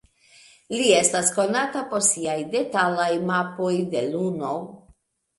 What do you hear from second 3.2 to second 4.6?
mapoj de Luno.